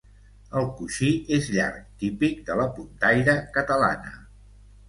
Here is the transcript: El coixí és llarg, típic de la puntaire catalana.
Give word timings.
El 0.59 0.63
coixí 0.77 1.09
és 1.37 1.49
llarg, 1.57 1.85
típic 2.05 2.41
de 2.49 2.57
la 2.63 2.67
puntaire 2.79 3.37
catalana. 3.59 4.19